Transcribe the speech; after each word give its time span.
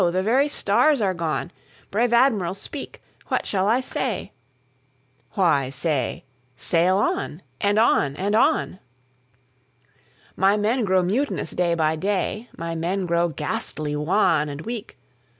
the 0.11 0.23
very 0.23 0.47
stars 0.47 0.99
are 0.99 1.13
gone. 1.13 1.51
Brave 1.91 2.11
Admiral, 2.11 2.55
speak, 2.55 3.03
what 3.27 3.45
shall 3.45 3.67
I 3.67 3.81
say?""Why, 3.81 5.69
say, 5.69 6.23
'Sail 6.55 6.97
on! 6.97 7.43
sail 7.61 7.77
on! 7.79 8.07
and 8.17 8.33
on!'""My 8.35 10.57
men 10.57 10.85
grow 10.85 11.03
mutinous 11.03 11.51
day 11.51 11.75
by 11.75 11.95
day; 11.97 12.49
My 12.57 12.73
men 12.73 13.05
grow 13.05 13.27
ghastly 13.29 13.95
wan 13.95 14.49
and 14.49 14.61
weak." 14.61 14.97